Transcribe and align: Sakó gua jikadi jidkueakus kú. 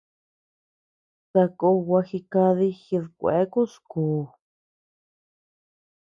Sakó 1.31 1.69
gua 1.85 2.01
jikadi 2.09 2.67
jidkueakus 2.81 3.73
kú. 3.91 4.05